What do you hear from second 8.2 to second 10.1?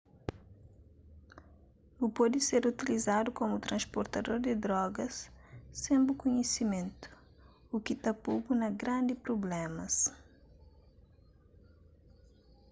po-bu na grandi prublémas